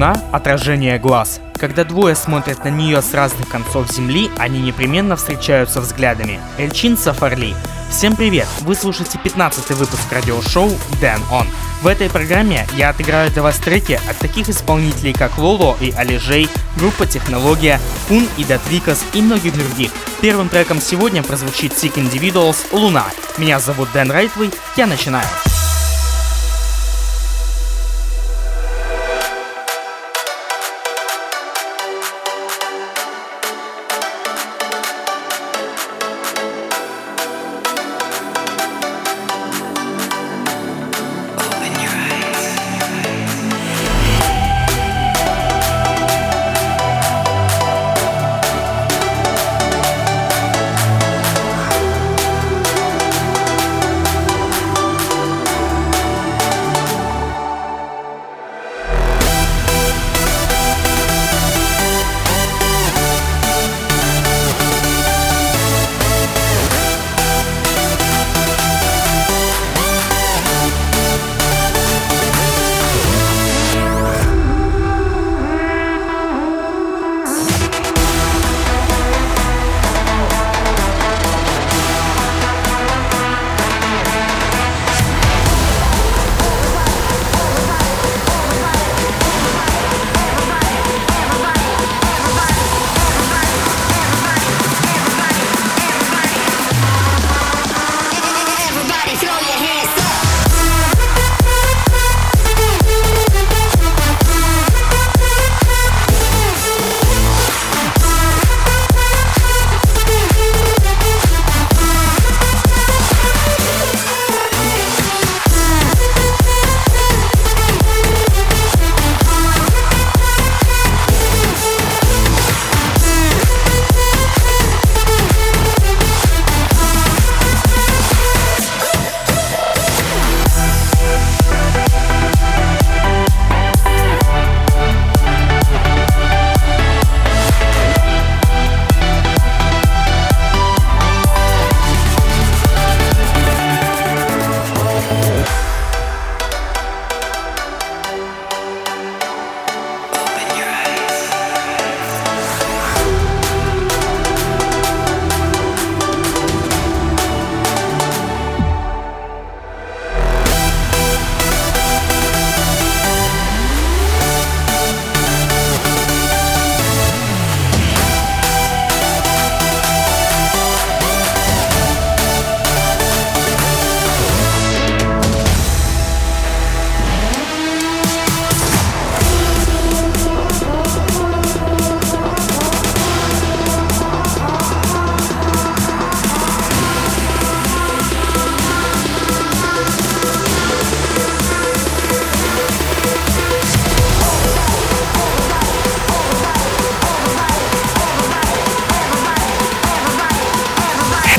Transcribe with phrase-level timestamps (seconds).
[0.00, 1.42] Луна– отражение глаз.
[1.58, 6.40] Когда двое смотрят на нее с разных концов Земли, они непременно встречаются взглядами.
[6.56, 7.54] Эльчин Сафарли.
[7.90, 8.46] Всем привет!
[8.62, 10.70] Вы слушаете 15 выпуск радиошоу
[11.02, 11.46] Dan On.
[11.82, 16.48] В этой программе я отыграю для вас треки от таких исполнителей, как Лоло и Алижей,
[16.78, 19.90] группа Технология, Фун и Датвикас и многих других.
[20.22, 23.04] Первым треком сегодня прозвучит Sick Individuals «Луна».
[23.36, 25.26] Меня зовут Дэн Райтвей, я начинаю.
[25.26, 25.49] Everybody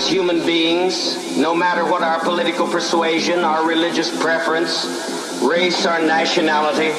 [0.00, 4.86] as human beings, no matter what our political persuasion, our religious preference,
[5.42, 6.90] race, or nationality,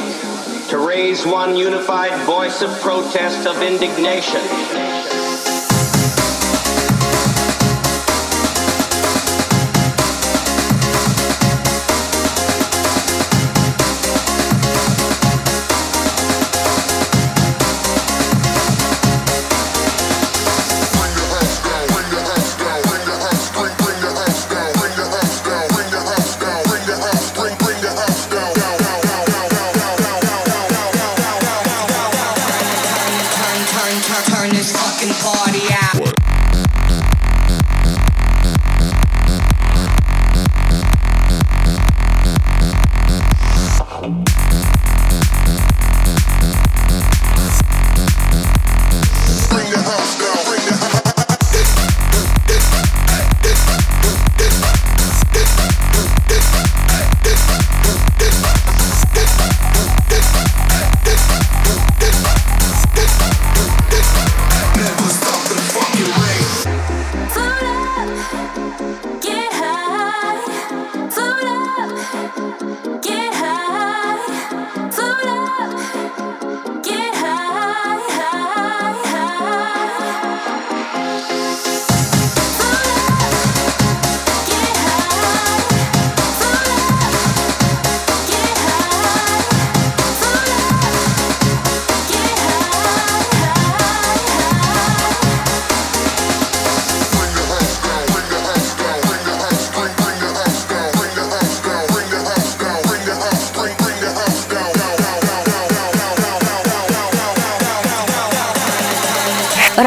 [0.69, 4.80] to raise one unified voice of protest, of indignation.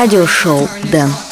[0.05, 1.24] радиошоу «Дэн».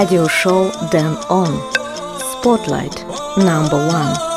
[0.00, 1.52] radio show then on.
[2.32, 3.04] Spotlight
[3.36, 4.29] number one.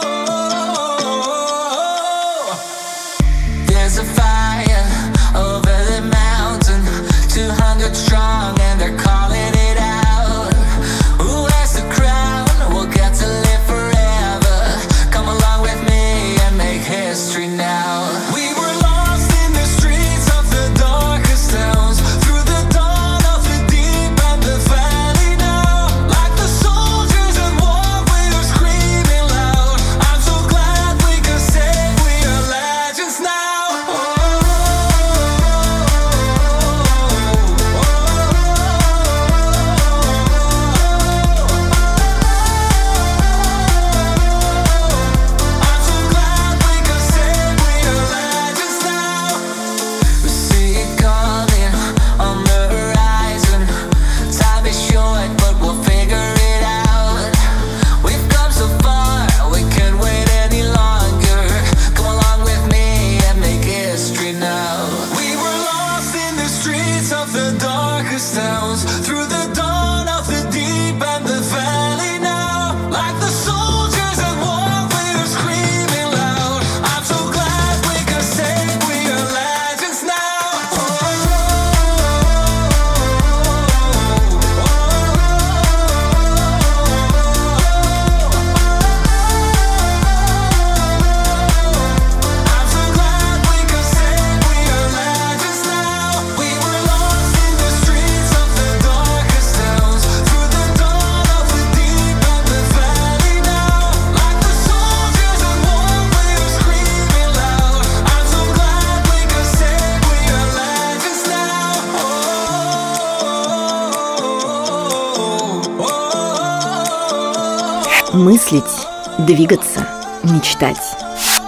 [118.53, 119.88] мыслить, двигаться,
[120.24, 120.77] мечтать.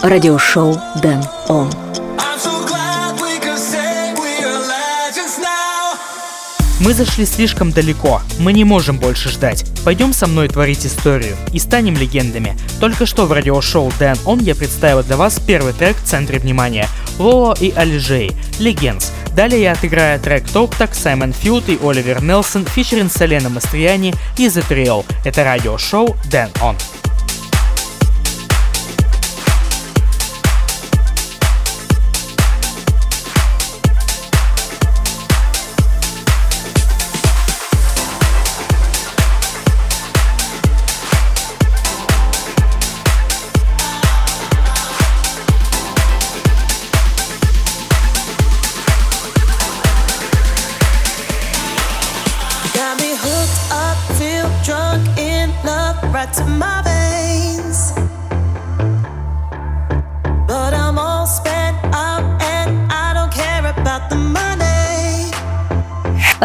[0.01, 1.69] Радиошоу Дэн Он.
[6.81, 9.65] Мы зашли слишком далеко, мы не можем больше ждать.
[9.83, 12.57] Пойдем со мной творить историю и станем легендами.
[12.79, 16.87] Только что в радиошоу Дэн Он я представил для вас первый трек в центре внимания.
[17.17, 19.11] Лоло и Алижей, Legends.
[19.35, 24.47] Далее я отыграю трек Talk Так, Саймон Фьюд и Оливер Нелсон, фичерин Селена Мастриани и
[24.47, 25.05] The Trio.
[25.25, 26.75] Это радиошоу Дэн Он.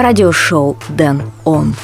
[0.02, 1.74] радиошоу «Дэн Он».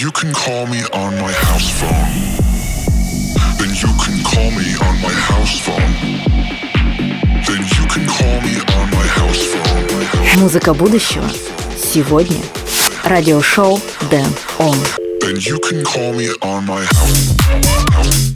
[0.00, 2.12] you can call me on my house phone.
[3.58, 5.92] Then you can call me on my house phone.
[7.46, 10.38] Then you can call me on my house phone.
[10.40, 11.28] Музыка будущего
[11.76, 12.40] сегодня.
[13.02, 14.76] Радиошоу Дэн Он.
[15.20, 17.36] Then you can call me on my house.
[17.92, 18.27] house.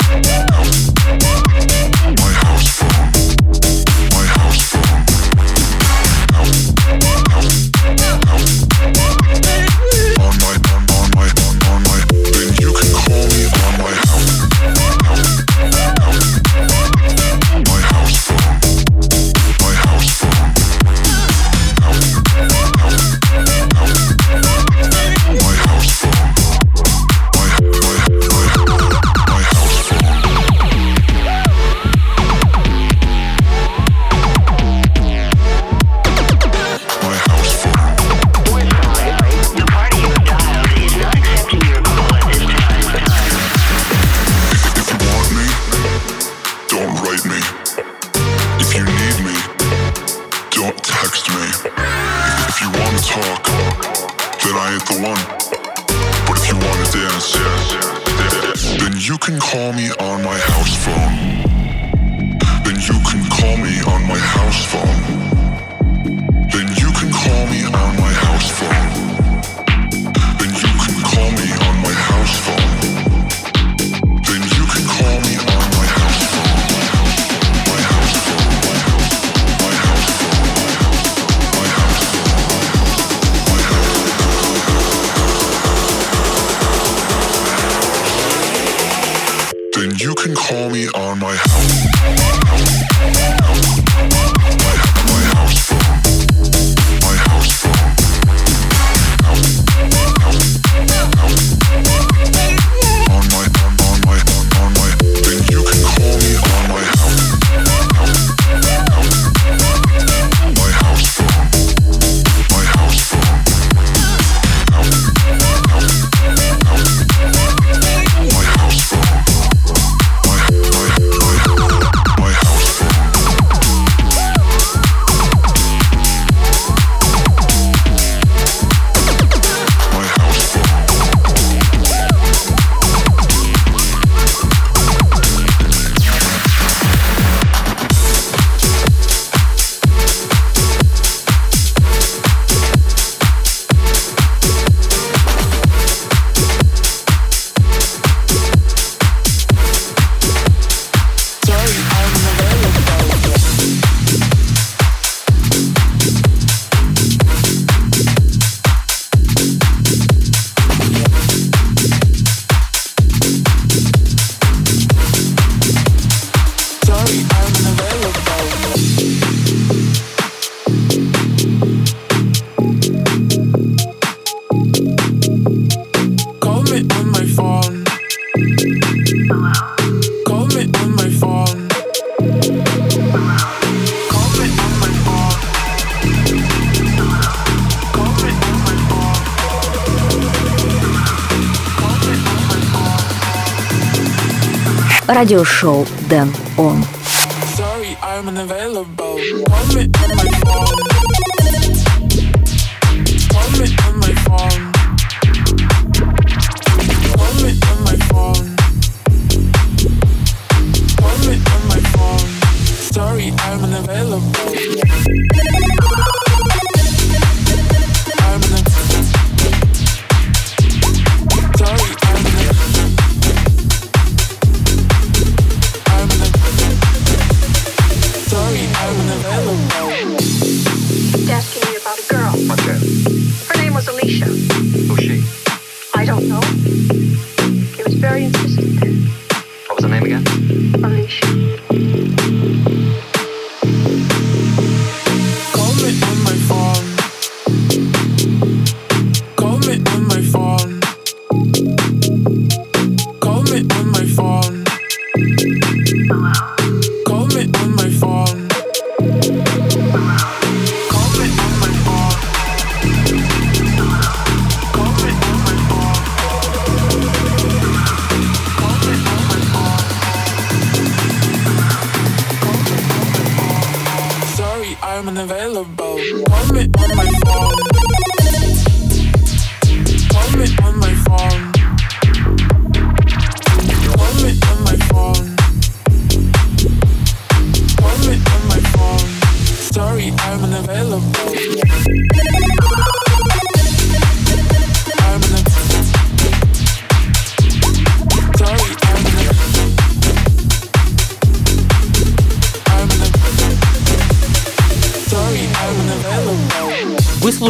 [195.23, 196.85] Радиошоу Дэн Он.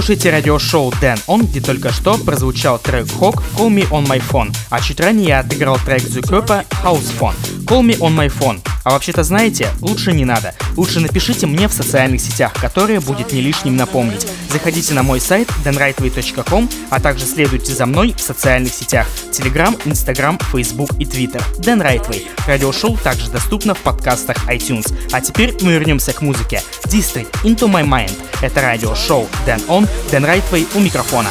[0.02, 4.52] Слушаете радиошоу Дэн Он, где только что прозвучал трек Hawk Call Me On My Phone,
[4.68, 7.36] а чуть ранее я отыграл трек Зукёпа House Phone
[7.66, 8.71] Call Me On My Phone.
[8.84, 10.54] А вообще-то знаете, лучше не надо.
[10.76, 14.26] Лучше напишите мне в социальных сетях, которые будет не лишним напомнить.
[14.50, 20.38] Заходите на мой сайт denrightway.com, а также следуйте за мной в социальных сетях Telegram, Instagram,
[20.50, 21.42] Facebook и Twitter.
[21.58, 22.28] Дэн Райтвей.
[22.46, 24.92] Радиошоу также доступно в подкастах iTunes.
[25.12, 26.62] А теперь мы вернемся к музыке.
[26.86, 28.12] District Into My Mind.
[28.40, 31.30] Это радиошоу Дэн Он, Дэн Райтвей у микрофона.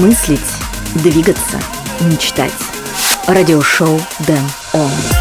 [0.00, 0.40] Мыслить,
[0.94, 1.60] двигаться,
[2.00, 2.50] мечтать.
[3.26, 5.19] Радиошоу Дэн Он.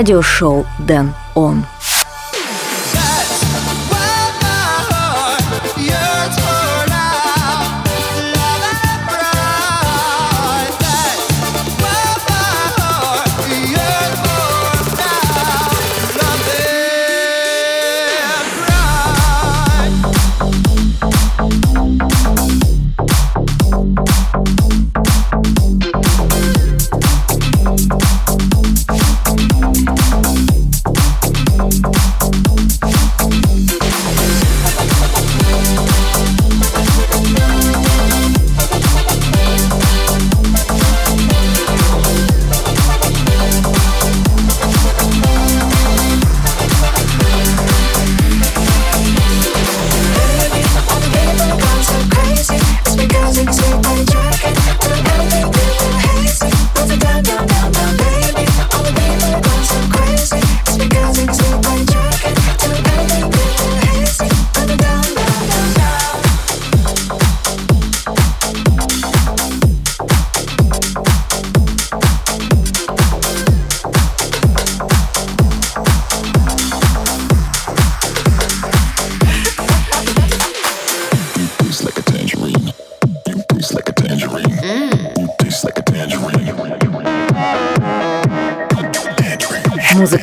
[0.00, 1.12] Радиошоу Дэн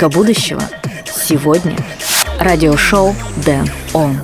[0.10, 0.62] будущего.
[1.06, 1.76] Сегодня.
[2.40, 3.16] Радиошоу
[3.46, 4.18] Дэн Он.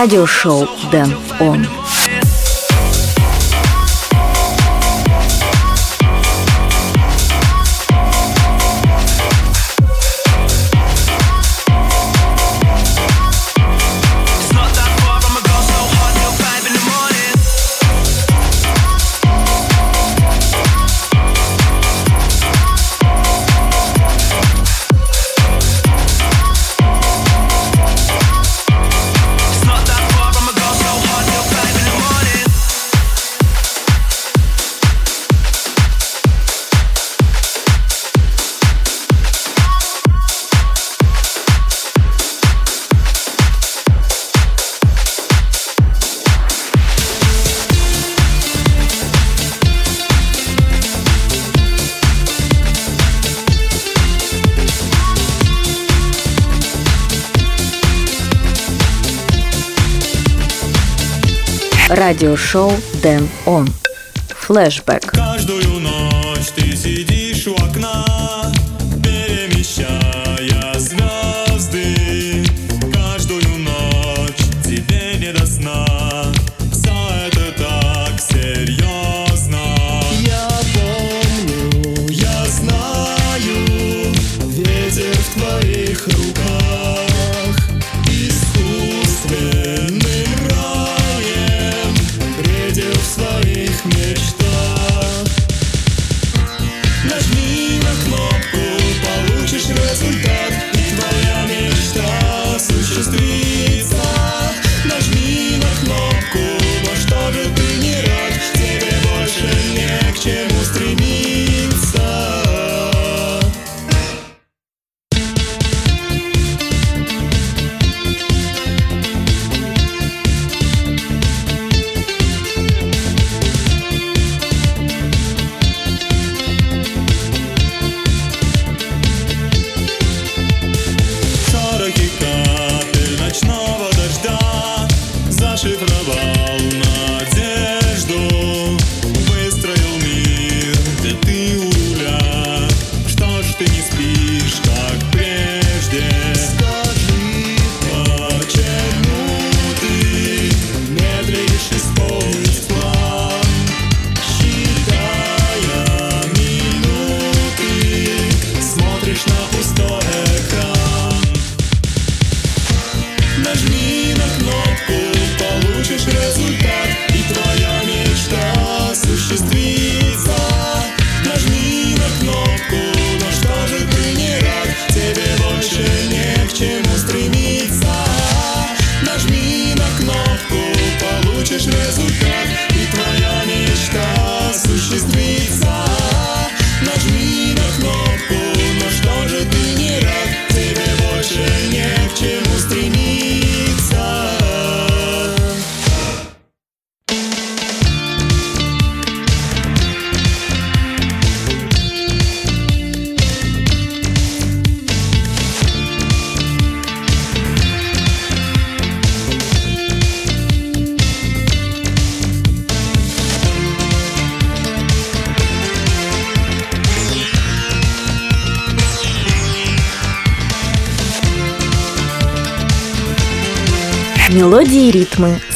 [0.00, 1.79] радиошоу «Дэн Он».
[62.10, 62.72] радиошоу
[63.04, 63.68] Дэн Он.
[64.30, 65.12] Флэшбэк.
[65.12, 65.79] Каждую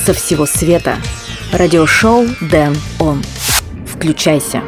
[0.05, 0.99] со всего света.
[1.53, 3.23] Радиошоу Дэн Он.
[3.87, 4.63] Включайся.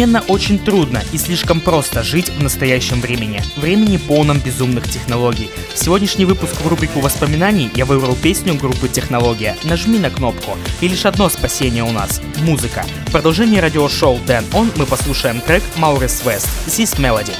[0.00, 5.50] Одновременно очень трудно и слишком просто жить в настоящем времени, времени полном безумных технологий.
[5.74, 9.58] В сегодняшний выпуск в рубрику воспоминаний я выбрал песню группы «Технология».
[9.64, 10.56] Нажми на кнопку.
[10.80, 12.86] И лишь одно спасение у нас– музыка.
[13.08, 16.48] В продолжении радиошоу Дэн Он мы послушаем трек «Маурис Вест».
[16.66, 17.34] This Melody.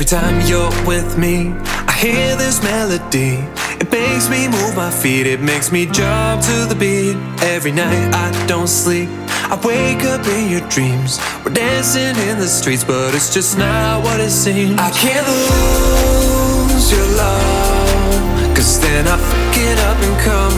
[0.00, 1.52] Every time you're with me,
[1.86, 3.36] I hear this melody.
[3.78, 7.16] It makes me move my feet, it makes me jump to the beat.
[7.42, 9.10] Every night I don't sleep,
[9.52, 11.20] I wake up in your dreams.
[11.44, 14.80] We're dancing in the streets, but it's just not what it seems.
[14.80, 20.49] I can't lose your love, cause then I fuck it up and come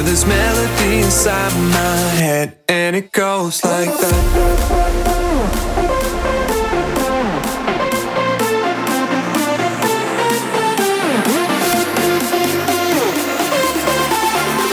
[0.00, 4.14] hear this melody inside my head, and it goes like that.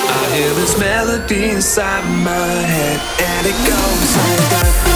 [0.10, 4.87] I hear this melody inside my head, and it goes like that.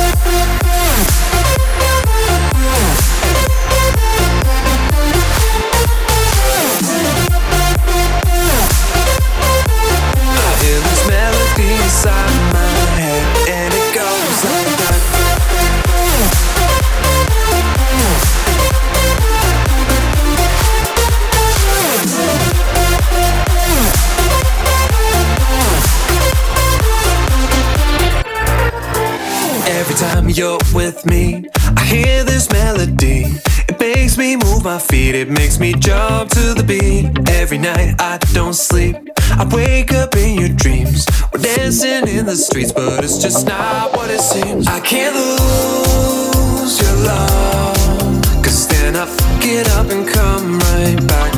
[31.04, 33.26] With me, I hear this melody.
[33.70, 37.30] It makes me move my feet, it makes me jump to the beat.
[37.30, 38.96] Every night I don't sleep,
[39.32, 41.06] I wake up in your dreams.
[41.32, 44.68] We're dancing in the streets, but it's just not what it seems.
[44.68, 51.34] I can't lose your love, cause then I fuck it up and come right back.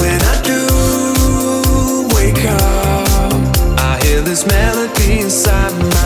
[0.00, 0.60] When I do
[2.14, 5.99] wake up, I hear this melody inside my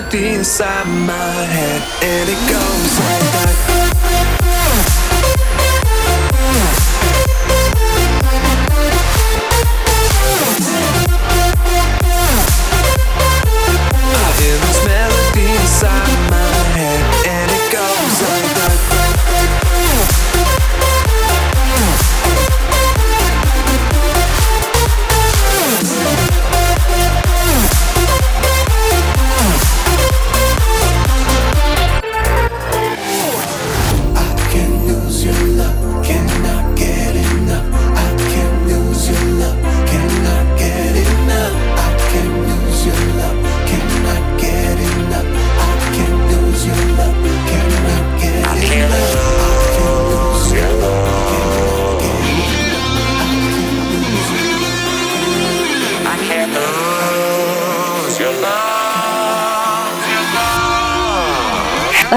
[0.00, 3.89] melody inside my head, and it goes like that.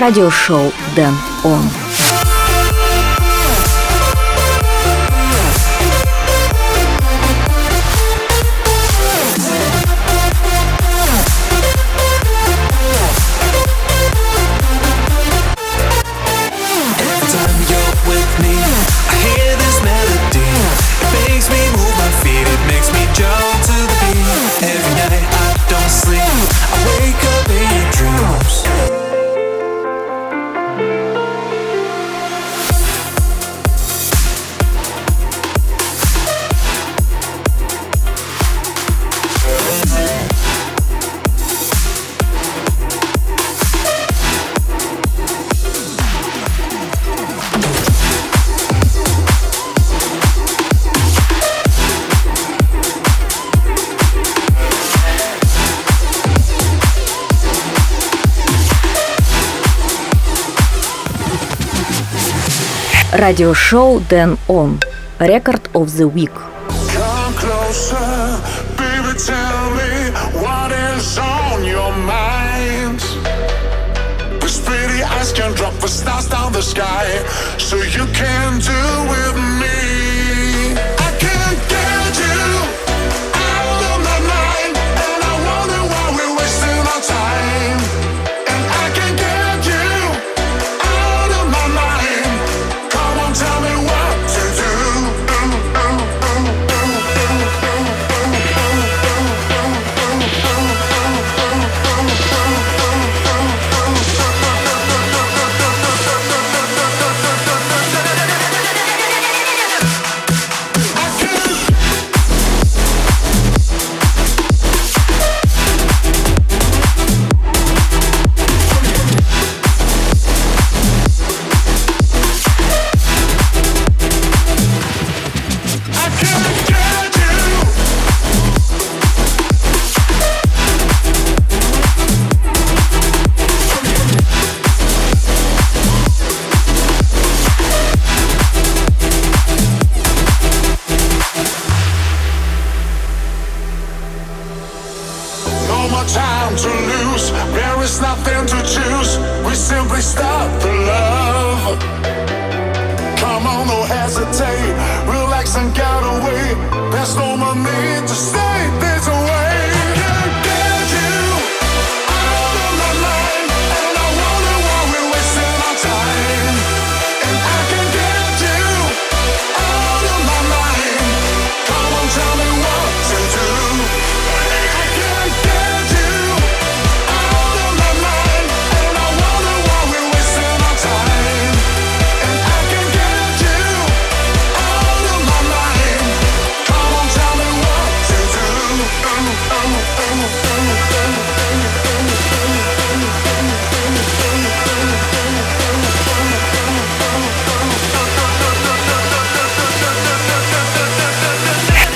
[0.04, 1.83] Радиошоу Дэн Он.
[63.23, 64.81] Радиошоу Дэн Он.
[65.19, 66.31] Record of the Week.
[66.95, 68.39] Come closer,
[68.77, 70.13] baby, tell me
[70.43, 73.01] what is on your mind.
[74.41, 77.07] This pretty eyes can drop the stars down the sky,
[77.59, 79.52] so you can do with me.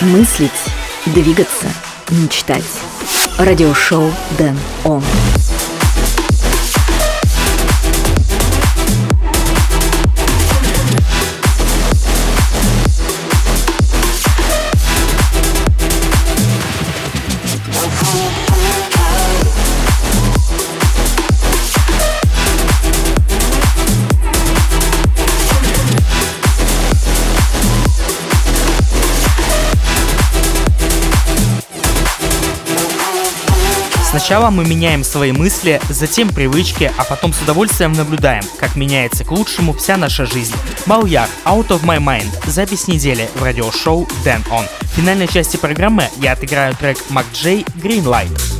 [0.08, 0.52] мыслить,
[1.06, 1.68] двигаться,
[2.10, 2.64] мечтать.
[3.38, 5.04] Радиошоу Дэн Он.
[34.28, 39.32] Сначала мы меняем свои мысли, затем привычки, а потом с удовольствием наблюдаем, как меняется к
[39.32, 40.54] лучшему вся наша жизнь.
[40.86, 44.66] Баляр, Out of My Mind, запись недели в радиошоу Дэн On.
[44.82, 48.57] В финальной части программы я отыграю трек Мак Джей Green Light.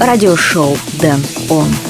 [0.00, 1.85] радиошоу «Дэн Он».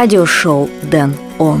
[0.00, 1.60] радиошоу «Дэн Он».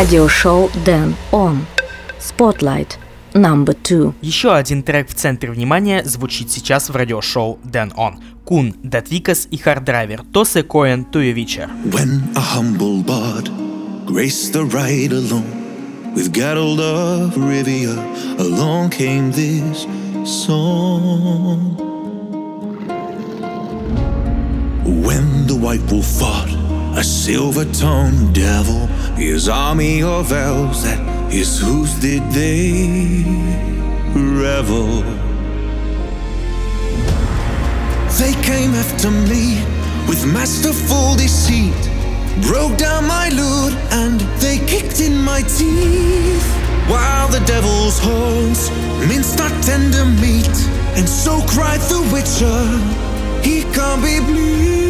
[0.00, 1.66] Радиошоу Дэн Он.
[2.18, 2.92] Spotlight.
[3.34, 4.14] Number two.
[4.22, 8.18] Еще один трек в центре внимания звучит сейчас в радиошоу Дэн Он.
[8.46, 10.22] Coone, Da Tweekaz и Hard Driver.
[10.32, 11.68] Toss a Coin to Your Witcher.
[11.84, 13.50] When a humble bard
[14.06, 17.94] graced the ride along with Geralt of Rivia,
[18.38, 19.86] along came this
[20.24, 21.76] song.
[24.86, 26.59] When the white wolf fought
[27.00, 28.86] a silver-tongued devil,
[29.16, 31.00] his army of elves at
[31.32, 33.24] his hooves did they
[34.12, 35.00] revel.
[38.20, 39.64] They came after me
[40.08, 41.80] with masterful deceit,
[42.42, 46.48] broke down my lute and they kicked in my teeth.
[46.86, 48.68] While the devil's horns
[49.08, 50.56] minced our tender meat,
[50.98, 52.60] and so cried the witcher,
[53.42, 54.89] he can't be bleed.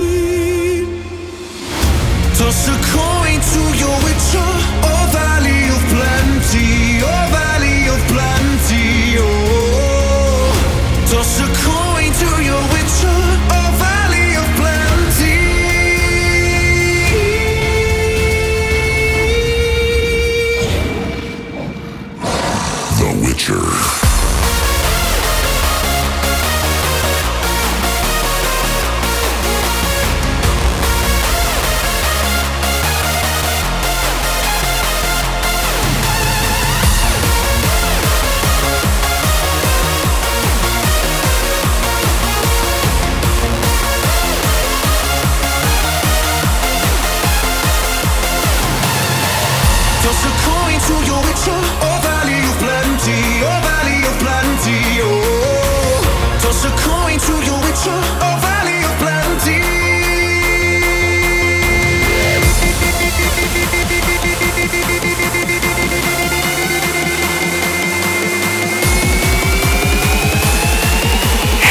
[2.41, 4.51] Toss a coin to your witcher,
[4.89, 7.50] oh valley of plenty, oh valley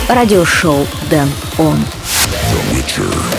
[0.10, 1.78] Радиошоу Дэн Он.
[2.50, 3.39] The Witcher.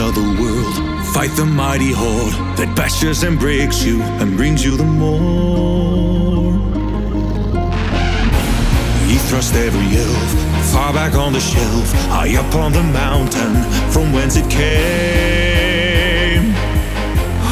[0.00, 0.74] Of the world,
[1.14, 6.52] fight the mighty horde that bashes and breaks you and brings you the more.
[9.06, 10.30] He thrust every elf
[10.72, 13.54] far back on the shelf, high up on the mountain
[13.92, 16.54] from whence it came.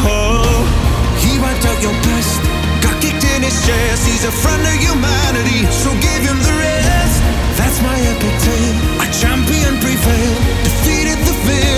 [0.06, 0.64] Oh,
[1.20, 2.40] he wiped out your past,
[2.80, 4.06] got kicked in his chest.
[4.08, 7.18] He's a friend of humanity, so give him the rest.
[7.58, 8.76] That's my epic tale.
[9.04, 11.77] A champion prevailed, defeated the villain.